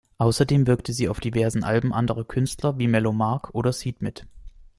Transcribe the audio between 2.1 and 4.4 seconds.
Künstler, wie Mellow Mark oder Seeed, mit.